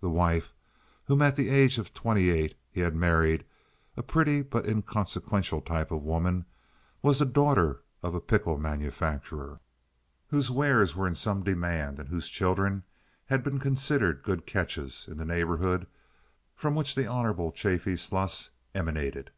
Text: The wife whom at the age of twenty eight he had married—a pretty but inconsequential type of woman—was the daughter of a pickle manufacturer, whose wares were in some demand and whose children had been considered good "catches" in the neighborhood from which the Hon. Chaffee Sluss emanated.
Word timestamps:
The 0.00 0.08
wife 0.10 0.54
whom 1.06 1.20
at 1.22 1.34
the 1.34 1.48
age 1.48 1.76
of 1.76 1.92
twenty 1.92 2.30
eight 2.30 2.56
he 2.70 2.82
had 2.82 2.94
married—a 2.94 4.02
pretty 4.04 4.40
but 4.40 4.64
inconsequential 4.64 5.60
type 5.62 5.90
of 5.90 6.04
woman—was 6.04 7.18
the 7.18 7.24
daughter 7.26 7.82
of 8.00 8.14
a 8.14 8.20
pickle 8.20 8.58
manufacturer, 8.58 9.58
whose 10.28 10.52
wares 10.52 10.94
were 10.94 11.08
in 11.08 11.16
some 11.16 11.42
demand 11.42 11.98
and 11.98 12.10
whose 12.10 12.28
children 12.28 12.84
had 13.26 13.42
been 13.42 13.58
considered 13.58 14.22
good 14.22 14.46
"catches" 14.46 15.08
in 15.08 15.16
the 15.16 15.26
neighborhood 15.26 15.88
from 16.54 16.76
which 16.76 16.94
the 16.94 17.08
Hon. 17.08 17.50
Chaffee 17.52 17.96
Sluss 17.96 18.50
emanated. 18.76 19.32